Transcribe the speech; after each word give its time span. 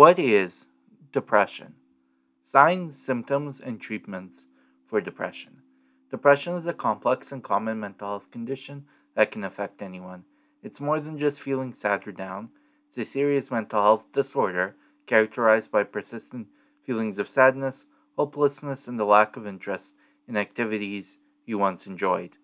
What 0.00 0.18
is 0.18 0.66
depression? 1.12 1.74
Signs, 2.42 2.98
symptoms, 2.98 3.60
and 3.60 3.78
treatments 3.78 4.46
for 4.82 4.98
depression. 4.98 5.60
Depression 6.10 6.54
is 6.54 6.64
a 6.64 6.72
complex 6.72 7.32
and 7.32 7.44
common 7.44 7.80
mental 7.80 8.08
health 8.08 8.30
condition 8.30 8.86
that 9.14 9.30
can 9.30 9.44
affect 9.44 9.82
anyone. 9.82 10.24
It's 10.62 10.80
more 10.80 11.00
than 11.00 11.18
just 11.18 11.38
feeling 11.38 11.74
sad 11.74 12.08
or 12.08 12.12
down, 12.12 12.48
it's 12.88 12.96
a 12.96 13.04
serious 13.04 13.50
mental 13.50 13.82
health 13.82 14.06
disorder 14.14 14.74
characterized 15.04 15.70
by 15.70 15.82
persistent 15.82 16.46
feelings 16.82 17.18
of 17.18 17.28
sadness, 17.28 17.84
hopelessness, 18.16 18.88
and 18.88 18.98
the 18.98 19.04
lack 19.04 19.36
of 19.36 19.46
interest 19.46 19.92
in 20.26 20.34
activities 20.34 21.18
you 21.44 21.58
once 21.58 21.86
enjoyed. 21.86 22.38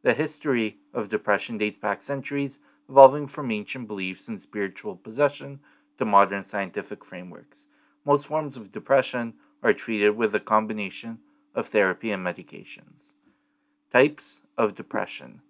The 0.00 0.14
history 0.14 0.78
of 0.94 1.10
depression 1.10 1.58
dates 1.58 1.76
back 1.76 2.00
centuries, 2.00 2.58
evolving 2.88 3.26
from 3.26 3.50
ancient 3.50 3.88
beliefs 3.88 4.26
in 4.26 4.38
spiritual 4.38 4.96
possession 4.96 5.60
to 5.98 6.04
modern 6.04 6.44
scientific 6.44 7.04
frameworks. 7.04 7.66
Most 8.04 8.26
forms 8.26 8.56
of 8.56 8.72
depression 8.72 9.34
are 9.62 9.72
treated 9.72 10.16
with 10.16 10.34
a 10.34 10.40
combination 10.40 11.18
of 11.54 11.66
therapy 11.66 12.10
and 12.10 12.24
medications. 12.24 13.12
Types 13.92 14.42
of 14.56 14.74
depression. 14.74 15.42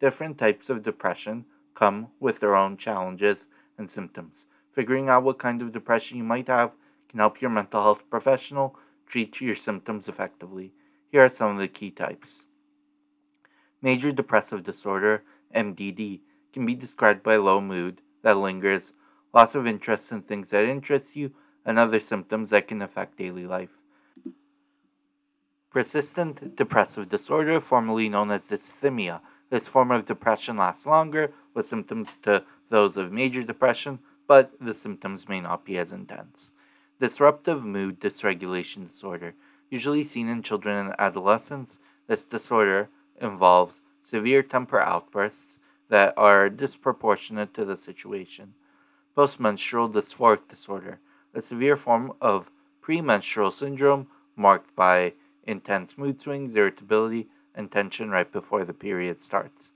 Different 0.00 0.38
types 0.38 0.68
of 0.68 0.82
depression 0.82 1.46
come 1.74 2.08
with 2.20 2.40
their 2.40 2.54
own 2.54 2.76
challenges 2.76 3.46
and 3.78 3.90
symptoms. 3.90 4.46
Figuring 4.72 5.08
out 5.08 5.22
what 5.22 5.38
kind 5.38 5.62
of 5.62 5.72
depression 5.72 6.18
you 6.18 6.24
might 6.24 6.48
have 6.48 6.72
can 7.08 7.18
help 7.18 7.40
your 7.40 7.50
mental 7.50 7.82
health 7.82 8.02
professional 8.10 8.76
treat 9.06 9.40
your 9.40 9.54
symptoms 9.54 10.08
effectively. 10.08 10.72
Here 11.10 11.24
are 11.24 11.28
some 11.28 11.52
of 11.52 11.58
the 11.58 11.68
key 11.68 11.90
types. 11.90 12.44
Major 13.80 14.10
depressive 14.10 14.64
disorder, 14.64 15.22
MDD, 15.54 16.20
can 16.52 16.66
be 16.66 16.74
described 16.74 17.22
by 17.22 17.36
low 17.36 17.60
mood 17.60 18.00
that 18.22 18.36
lingers, 18.36 18.92
loss 19.34 19.54
of 19.54 19.66
interest 19.66 20.12
in 20.12 20.22
things 20.22 20.50
that 20.50 20.64
interest 20.64 21.16
you, 21.16 21.32
and 21.66 21.78
other 21.78 21.98
symptoms 21.98 22.50
that 22.50 22.68
can 22.68 22.80
affect 22.80 23.18
daily 23.18 23.46
life. 23.46 23.80
Persistent 25.70 26.54
depressive 26.54 27.08
disorder, 27.08 27.60
formerly 27.60 28.08
known 28.08 28.30
as 28.30 28.48
dysthymia. 28.48 29.20
This 29.50 29.66
form 29.66 29.90
of 29.90 30.04
depression 30.04 30.56
lasts 30.56 30.86
longer, 30.86 31.32
with 31.52 31.66
symptoms 31.66 32.16
to 32.18 32.44
those 32.70 32.96
of 32.96 33.12
major 33.12 33.42
depression, 33.42 33.98
but 34.26 34.52
the 34.60 34.74
symptoms 34.74 35.28
may 35.28 35.40
not 35.40 35.64
be 35.64 35.76
as 35.78 35.92
intense. 35.92 36.52
Disruptive 37.00 37.66
mood 37.66 38.00
dysregulation 38.00 38.86
disorder, 38.86 39.34
usually 39.68 40.04
seen 40.04 40.28
in 40.28 40.42
children 40.42 40.86
and 40.86 40.94
adolescents, 40.98 41.80
this 42.06 42.24
disorder 42.24 42.88
involves 43.20 43.82
severe 44.00 44.42
temper 44.42 44.80
outbursts 44.80 45.58
that 45.88 46.14
are 46.16 46.48
disproportionate 46.48 47.52
to 47.54 47.64
the 47.64 47.76
situation. 47.76 48.54
Postmenstrual 49.16 49.92
dysphoric 49.92 50.48
disorder, 50.48 50.98
a 51.32 51.40
severe 51.40 51.76
form 51.76 52.12
of 52.20 52.50
premenstrual 52.80 53.52
syndrome 53.52 54.08
marked 54.34 54.74
by 54.74 55.12
intense 55.44 55.96
mood 55.96 56.20
swings, 56.20 56.56
irritability, 56.56 57.28
and 57.54 57.70
tension 57.70 58.10
right 58.10 58.32
before 58.32 58.64
the 58.64 58.74
period 58.74 59.22
starts. 59.22 59.70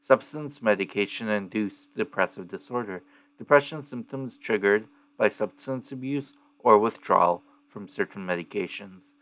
Substance 0.00 0.60
medication 0.60 1.28
induced 1.28 1.94
depressive 1.94 2.46
disorder, 2.46 3.02
depression 3.38 3.82
symptoms 3.82 4.36
triggered 4.36 4.86
by 5.16 5.30
substance 5.30 5.90
abuse 5.90 6.34
or 6.58 6.78
withdrawal 6.78 7.42
from 7.66 7.88
certain 7.88 8.26
medications. 8.26 9.12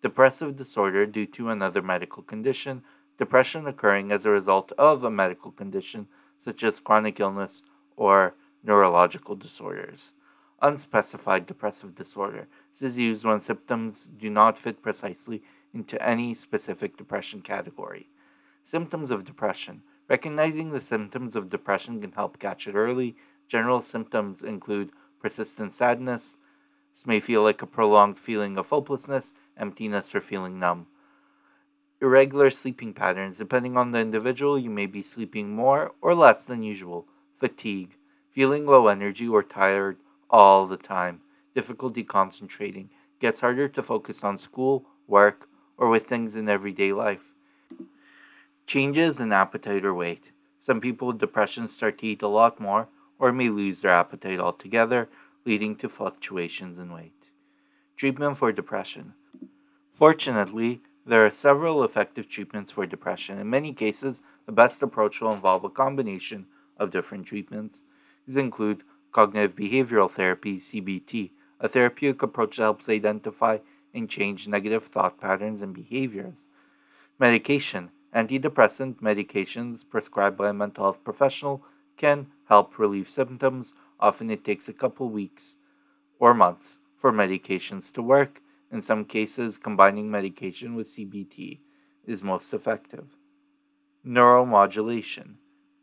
Depressive 0.00 0.56
disorder 0.56 1.04
due 1.04 1.26
to 1.26 1.50
another 1.50 1.82
medical 1.82 2.22
condition, 2.22 2.82
depression 3.18 3.66
occurring 3.66 4.10
as 4.12 4.24
a 4.24 4.30
result 4.30 4.72
of 4.78 5.04
a 5.04 5.10
medical 5.10 5.52
condition 5.52 6.08
such 6.38 6.64
as 6.64 6.80
chronic 6.80 7.20
illness 7.20 7.62
or 7.96 8.34
neurological 8.62 9.36
disorders. 9.36 10.12
Unspecified 10.62 11.46
depressive 11.46 11.94
disorder. 11.94 12.46
This 12.72 12.82
is 12.82 12.98
used 12.98 13.24
when 13.24 13.40
symptoms 13.40 14.10
do 14.18 14.28
not 14.28 14.58
fit 14.58 14.82
precisely 14.82 15.42
into 15.72 16.00
any 16.06 16.34
specific 16.34 16.96
depression 16.96 17.40
category. 17.40 18.08
Symptoms 18.62 19.10
of 19.10 19.24
depression. 19.24 19.82
Recognizing 20.08 20.70
the 20.70 20.80
symptoms 20.80 21.36
of 21.36 21.48
depression 21.48 22.00
can 22.00 22.12
help 22.12 22.38
catch 22.38 22.66
it 22.66 22.74
early. 22.74 23.16
General 23.48 23.80
symptoms 23.80 24.42
include 24.42 24.90
persistent 25.20 25.72
sadness. 25.72 26.36
This 26.92 27.06
may 27.06 27.20
feel 27.20 27.42
like 27.42 27.62
a 27.62 27.66
prolonged 27.66 28.18
feeling 28.18 28.58
of 28.58 28.68
hopelessness, 28.68 29.32
emptiness, 29.56 30.14
or 30.14 30.20
feeling 30.20 30.58
numb. 30.58 30.88
Irregular 32.02 32.50
sleeping 32.50 32.92
patterns. 32.92 33.38
Depending 33.38 33.76
on 33.76 33.92
the 33.92 34.00
individual, 34.00 34.58
you 34.58 34.70
may 34.70 34.86
be 34.86 35.02
sleeping 35.02 35.54
more 35.54 35.92
or 36.02 36.14
less 36.14 36.44
than 36.44 36.62
usual. 36.62 37.06
Fatigue. 37.36 37.96
Feeling 38.30 38.64
low 38.64 38.86
energy 38.86 39.26
or 39.26 39.42
tired 39.42 39.96
all 40.30 40.66
the 40.66 40.76
time. 40.76 41.20
Difficulty 41.54 42.04
concentrating. 42.04 42.90
Gets 43.18 43.40
harder 43.40 43.68
to 43.68 43.82
focus 43.82 44.22
on 44.22 44.38
school, 44.38 44.86
work, 45.08 45.48
or 45.76 45.88
with 45.88 46.06
things 46.06 46.36
in 46.36 46.48
everyday 46.48 46.92
life. 46.92 47.32
Changes 48.66 49.18
in 49.18 49.32
appetite 49.32 49.84
or 49.84 49.92
weight. 49.92 50.30
Some 50.58 50.80
people 50.80 51.08
with 51.08 51.18
depression 51.18 51.68
start 51.68 51.98
to 51.98 52.06
eat 52.06 52.22
a 52.22 52.28
lot 52.28 52.60
more 52.60 52.88
or 53.18 53.32
may 53.32 53.48
lose 53.48 53.82
their 53.82 53.90
appetite 53.90 54.38
altogether, 54.38 55.08
leading 55.44 55.74
to 55.76 55.88
fluctuations 55.88 56.78
in 56.78 56.92
weight. 56.92 57.30
Treatment 57.96 58.36
for 58.36 58.52
depression. 58.52 59.14
Fortunately, 59.88 60.80
there 61.04 61.26
are 61.26 61.30
several 61.30 61.82
effective 61.82 62.28
treatments 62.28 62.70
for 62.70 62.86
depression. 62.86 63.38
In 63.38 63.50
many 63.50 63.72
cases, 63.72 64.22
the 64.46 64.52
best 64.52 64.82
approach 64.82 65.20
will 65.20 65.32
involve 65.32 65.64
a 65.64 65.68
combination 65.68 66.46
of 66.78 66.90
different 66.90 67.26
treatments. 67.26 67.82
These 68.30 68.36
include 68.36 68.84
cognitive 69.10 69.56
behavioral 69.56 70.08
therapy, 70.08 70.56
CBT, 70.56 71.32
a 71.58 71.66
therapeutic 71.66 72.22
approach 72.22 72.58
that 72.58 72.62
helps 72.62 72.88
identify 72.88 73.58
and 73.92 74.08
change 74.08 74.46
negative 74.46 74.84
thought 74.84 75.18
patterns 75.18 75.62
and 75.62 75.74
behaviors. 75.74 76.44
Medication. 77.18 77.90
Antidepressant 78.14 79.00
medications 79.00 79.82
prescribed 79.84 80.36
by 80.36 80.48
a 80.48 80.52
mental 80.52 80.84
health 80.84 81.02
professional 81.02 81.64
can 81.96 82.28
help 82.44 82.78
relieve 82.78 83.08
symptoms. 83.08 83.74
Often 83.98 84.30
it 84.30 84.44
takes 84.44 84.68
a 84.68 84.72
couple 84.72 85.08
weeks 85.08 85.56
or 86.20 86.32
months 86.32 86.78
for 86.96 87.10
medications 87.10 87.92
to 87.94 88.00
work. 88.00 88.40
In 88.70 88.80
some 88.80 89.06
cases, 89.06 89.58
combining 89.58 90.08
medication 90.08 90.76
with 90.76 90.86
CBT 90.86 91.58
is 92.06 92.22
most 92.22 92.54
effective. 92.54 93.06
Neuromodulation. 94.06 95.38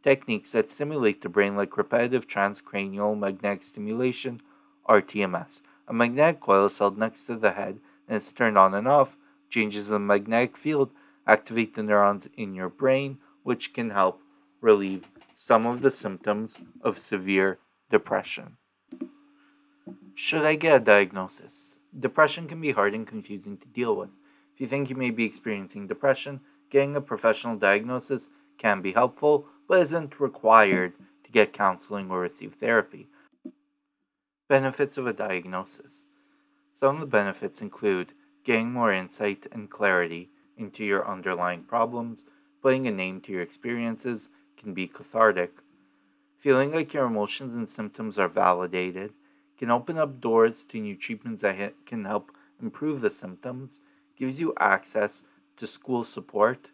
Techniques 0.07 0.53
that 0.53 0.71
stimulate 0.71 1.21
the 1.21 1.27
brain 1.27 1.57
like 1.57 1.75
repetitive 1.75 2.29
transcranial 2.29 3.19
magnetic 3.19 3.61
stimulation, 3.61 4.41
RTMS. 4.87 5.61
A 5.85 5.93
magnetic 5.93 6.39
coil 6.39 6.67
is 6.67 6.77
held 6.77 6.97
next 6.97 7.25
to 7.25 7.35
the 7.35 7.51
head 7.51 7.79
and 8.07 8.15
is 8.15 8.31
turned 8.31 8.57
on 8.57 8.73
and 8.73 8.87
off. 8.87 9.17
Changes 9.49 9.89
in 9.89 9.93
the 9.95 9.99
magnetic 9.99 10.55
field 10.55 10.91
activate 11.27 11.75
the 11.75 11.83
neurons 11.83 12.29
in 12.37 12.55
your 12.55 12.69
brain, 12.69 13.17
which 13.43 13.73
can 13.73 13.89
help 13.89 14.21
relieve 14.61 15.09
some 15.33 15.65
of 15.65 15.81
the 15.81 15.91
symptoms 15.91 16.57
of 16.81 16.97
severe 16.97 17.59
depression. 17.91 18.55
Should 20.13 20.45
I 20.45 20.55
get 20.55 20.81
a 20.81 20.85
diagnosis? 20.85 21.79
Depression 21.99 22.47
can 22.47 22.61
be 22.61 22.71
hard 22.71 22.93
and 22.93 23.05
confusing 23.05 23.57
to 23.57 23.67
deal 23.67 23.93
with. 23.93 24.11
If 24.55 24.61
you 24.61 24.67
think 24.67 24.89
you 24.89 24.95
may 24.95 25.09
be 25.09 25.25
experiencing 25.25 25.85
depression, 25.85 26.39
getting 26.69 26.95
a 26.95 27.01
professional 27.01 27.57
diagnosis 27.57 28.29
can 28.57 28.81
be 28.81 28.93
helpful, 28.93 29.47
but 29.67 29.81
isn't 29.81 30.19
required 30.19 30.93
to 31.23 31.31
get 31.31 31.53
counseling 31.53 32.09
or 32.09 32.21
receive 32.21 32.53
therapy. 32.53 33.07
Benefits 34.47 34.97
of 34.97 35.05
a 35.05 35.13
diagnosis. 35.13 36.07
Some 36.73 36.95
of 36.95 37.01
the 37.01 37.07
benefits 37.07 37.61
include 37.61 38.13
getting 38.43 38.71
more 38.71 38.93
insight 38.93 39.45
and 39.51 39.69
clarity 39.69 40.29
into 40.57 40.85
your 40.85 41.07
underlying 41.07 41.63
problems, 41.63 42.25
putting 42.61 42.87
a 42.87 42.91
name 42.91 43.19
to 43.21 43.31
your 43.31 43.41
experiences 43.41 44.29
can 44.57 44.73
be 44.73 44.87
cathartic. 44.87 45.51
Feeling 46.37 46.71
like 46.71 46.93
your 46.93 47.05
emotions 47.05 47.55
and 47.55 47.67
symptoms 47.67 48.17
are 48.17 48.27
validated 48.27 49.13
can 49.57 49.71
open 49.71 49.97
up 49.97 50.21
doors 50.21 50.65
to 50.67 50.79
new 50.79 50.95
treatments 50.95 51.41
that 51.41 51.73
can 51.85 52.05
help 52.05 52.31
improve 52.61 53.01
the 53.01 53.09
symptoms, 53.09 53.79
gives 54.15 54.39
you 54.39 54.53
access 54.59 55.23
to 55.57 55.67
school 55.67 56.03
support, 56.03 56.69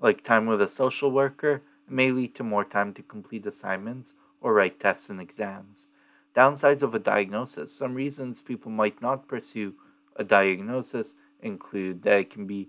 like 0.00 0.22
time 0.22 0.46
with 0.46 0.60
a 0.60 0.68
social 0.68 1.10
worker, 1.10 1.62
may 1.88 2.10
lead 2.10 2.34
to 2.34 2.42
more 2.42 2.64
time 2.64 2.94
to 2.94 3.02
complete 3.02 3.46
assignments 3.46 4.14
or 4.40 4.54
write 4.54 4.80
tests 4.80 5.10
and 5.10 5.20
exams. 5.20 5.88
Downsides 6.34 6.82
of 6.82 6.94
a 6.94 6.98
diagnosis. 6.98 7.72
Some 7.72 7.94
reasons 7.94 8.42
people 8.42 8.70
might 8.70 9.00
not 9.00 9.28
pursue 9.28 9.74
a 10.16 10.24
diagnosis 10.24 11.14
include 11.40 12.02
that 12.02 12.20
it 12.20 12.30
can 12.30 12.46
be 12.46 12.68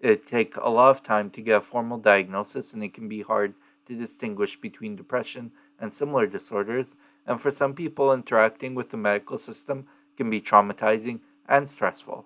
it 0.00 0.26
take 0.26 0.56
a 0.56 0.68
lot 0.68 0.90
of 0.90 1.02
time 1.02 1.28
to 1.30 1.42
get 1.42 1.58
a 1.58 1.60
formal 1.60 1.98
diagnosis 1.98 2.72
and 2.72 2.82
it 2.82 2.94
can 2.94 3.08
be 3.08 3.20
hard 3.20 3.54
to 3.86 3.94
distinguish 3.94 4.58
between 4.58 4.96
depression 4.96 5.50
and 5.78 5.92
similar 5.92 6.26
disorders. 6.26 6.94
And 7.26 7.40
for 7.40 7.50
some 7.50 7.74
people, 7.74 8.12
interacting 8.12 8.74
with 8.74 8.90
the 8.90 8.96
medical 8.96 9.36
system 9.36 9.86
can 10.16 10.30
be 10.30 10.40
traumatizing 10.40 11.20
and 11.48 11.68
stressful. 11.68 12.24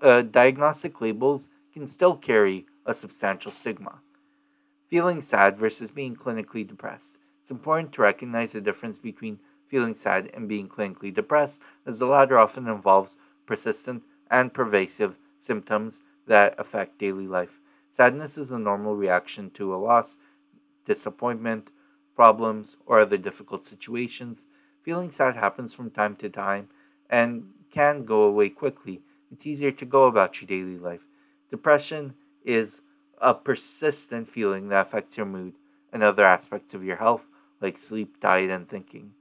Uh, 0.00 0.22
diagnostic 0.22 1.00
labels 1.00 1.50
can 1.72 1.86
still 1.86 2.16
carry 2.16 2.66
a 2.86 2.94
substantial 2.94 3.52
stigma. 3.52 4.00
Feeling 4.88 5.22
sad 5.22 5.58
versus 5.58 5.90
being 5.90 6.14
clinically 6.14 6.66
depressed. 6.66 7.16
It's 7.42 7.50
important 7.50 7.92
to 7.92 8.02
recognize 8.02 8.52
the 8.52 8.60
difference 8.60 8.98
between 8.98 9.38
feeling 9.66 9.94
sad 9.94 10.30
and 10.34 10.48
being 10.48 10.68
clinically 10.68 11.12
depressed, 11.12 11.62
as 11.86 11.98
the 11.98 12.06
latter 12.06 12.38
often 12.38 12.68
involves 12.68 13.16
persistent 13.46 14.02
and 14.30 14.54
pervasive 14.54 15.18
symptoms 15.38 16.00
that 16.26 16.54
affect 16.58 16.98
daily 16.98 17.26
life. 17.26 17.60
Sadness 17.90 18.36
is 18.38 18.50
a 18.50 18.58
normal 18.58 18.96
reaction 18.96 19.50
to 19.50 19.74
a 19.74 19.76
loss, 19.76 20.18
disappointment, 20.84 21.70
problems, 22.14 22.76
or 22.86 23.00
other 23.00 23.16
difficult 23.16 23.64
situations. 23.64 24.46
Feeling 24.82 25.10
sad 25.10 25.36
happens 25.36 25.72
from 25.72 25.90
time 25.90 26.16
to 26.16 26.28
time 26.28 26.68
and 27.08 27.52
can 27.70 28.04
go 28.04 28.22
away 28.22 28.48
quickly. 28.48 29.02
It's 29.32 29.46
easier 29.46 29.72
to 29.72 29.84
go 29.84 30.04
about 30.04 30.40
your 30.40 30.46
daily 30.46 30.78
life. 30.78 31.06
Depression 31.50 32.14
is 32.44 32.80
a 33.18 33.34
persistent 33.34 34.28
feeling 34.28 34.68
that 34.68 34.86
affects 34.86 35.16
your 35.16 35.26
mood 35.26 35.54
and 35.92 36.02
other 36.02 36.24
aspects 36.24 36.74
of 36.74 36.84
your 36.84 36.96
health, 36.96 37.28
like 37.60 37.78
sleep, 37.78 38.20
diet, 38.20 38.50
and 38.50 38.68
thinking. 38.68 39.12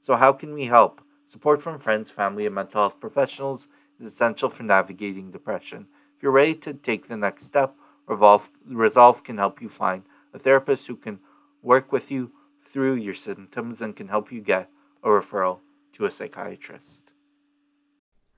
So, 0.00 0.16
how 0.16 0.32
can 0.32 0.52
we 0.54 0.64
help? 0.64 1.00
Support 1.24 1.62
from 1.62 1.78
friends, 1.78 2.10
family, 2.10 2.46
and 2.46 2.54
mental 2.54 2.82
health 2.82 3.00
professionals 3.00 3.68
is 3.98 4.06
essential 4.06 4.48
for 4.48 4.64
navigating 4.64 5.30
depression. 5.30 5.86
If 6.16 6.22
you're 6.22 6.32
ready 6.32 6.54
to 6.56 6.74
take 6.74 7.08
the 7.08 7.16
next 7.16 7.44
step, 7.44 7.74
Resolvve, 8.06 8.50
Resolvve 8.66 9.22
can 9.22 9.38
help 9.38 9.62
you 9.62 9.68
find 9.68 10.02
a 10.34 10.38
therapist 10.38 10.86
who 10.86 10.96
can 10.96 11.20
work 11.62 11.92
with 11.92 12.10
you 12.10 12.32
through 12.62 12.94
your 12.94 13.14
symptoms 13.14 13.80
and 13.80 13.94
can 13.94 14.08
help 14.08 14.32
you 14.32 14.40
get 14.40 14.68
a 15.02 15.08
referral 15.08 15.60
to 15.92 16.04
a 16.04 16.10
psychiatrist. 16.10 17.12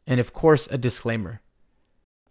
And 0.07 0.21
of 0.21 0.33
course, 0.33 0.67
a 0.71 0.77
disclaimer. 0.77 1.41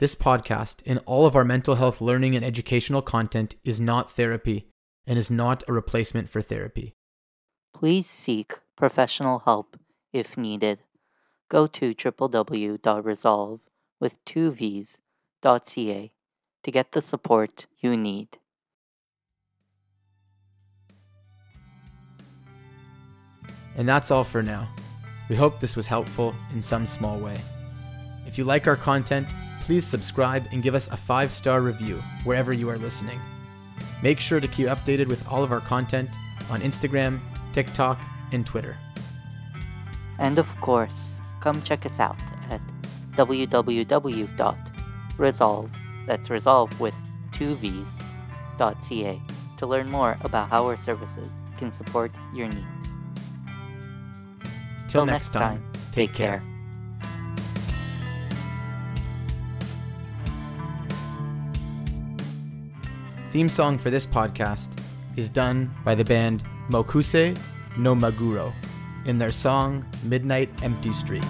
This 0.04 0.16
podcast 0.16 0.82
and 0.86 1.00
all 1.06 1.26
of 1.26 1.34
our 1.34 1.46
mental 1.46 1.76
health 1.76 2.02
learning 2.02 2.36
and 2.36 2.44
educational 2.44 3.02
content 3.02 3.56
is 3.64 3.80
not 3.80 4.12
therapy 4.12 4.68
and 5.08 5.18
is 5.18 5.32
not 5.32 5.64
a 5.66 5.72
replacement 5.72 6.30
for 6.30 6.42
therapy. 6.42 6.94
Please 7.74 8.06
seek 8.06 8.60
professional 8.76 9.40
help 9.46 9.80
if 10.12 10.36
needed. 10.38 10.80
Go 11.48 11.68
to 11.68 11.96
www.resolve 11.96 13.62
with 14.02 14.26
two 14.26 14.52
V's.ca 14.52 16.12
to 16.64 16.72
get 16.72 16.92
the 16.92 17.02
support 17.02 17.68
you 17.80 17.96
need. 17.96 18.28
And 23.78 23.88
that's 23.88 24.12
all 24.12 24.26
for 24.26 24.44
now. 24.44 24.68
We 25.30 25.38
hope 25.38 25.62
this 25.62 25.78
was 25.78 25.88
helpful 25.88 26.36
in 26.54 26.62
some 26.62 26.86
small 26.86 27.18
way. 27.20 27.40
If 28.28 28.38
you 28.38 28.44
like 28.44 28.68
our 28.68 28.76
content, 28.76 29.30
please 29.64 29.88
subscribe 29.88 30.44
and 30.52 30.62
give 30.62 30.76
us 30.76 30.90
a 30.90 30.98
five 30.98 31.32
star 31.32 31.62
review 31.62 31.96
wherever 32.26 32.52
you 32.52 32.70
are 32.70 32.78
listening. 32.78 33.20
Make 34.02 34.20
sure 34.20 34.42
to 34.42 34.48
keep 34.48 34.68
updated 34.68 35.08
with 35.08 35.26
all 35.32 35.44
of 35.44 35.54
our 35.54 35.62
content 35.62 36.10
on 36.50 36.60
Instagram, 36.60 37.20
TikTok, 37.54 37.98
and 38.34 38.46
Twitter. 38.46 38.78
And 40.20 40.38
of 40.38 40.54
course, 40.60 41.18
come 41.40 41.62
check 41.62 41.86
us 41.86 42.02
out 42.02 42.20
at 42.50 42.60
www.resolve, 43.16 44.10
that's 46.06 46.30
resolve 46.30 46.80
with 46.82 46.96
two 47.32 47.56
V's, 47.56 47.96
.ca 48.58 49.22
to 49.58 49.66
learn 49.66 49.90
more 49.90 50.18
about 50.22 50.50
how 50.50 50.66
our 50.66 50.76
services 50.78 51.30
can 51.58 51.72
support 51.72 52.12
your 52.34 52.48
needs. 52.50 52.90
Till 54.90 55.06
next 55.06 55.32
time, 55.32 55.64
take 55.94 56.14
care. 56.14 56.42
Theme 63.34 63.50
song 63.50 63.80
for 63.80 63.90
this 63.90 64.06
podcast 64.06 64.78
is 65.16 65.28
done 65.28 65.74
by 65.84 65.96
the 65.96 66.06
band 66.06 66.44
Mokuse 66.70 67.36
no 67.80 67.96
Maguro 67.96 68.54
in 69.08 69.18
their 69.18 69.32
song 69.32 69.84
Midnight 70.04 70.52
Empty 70.62 70.94
Street. 70.94 71.26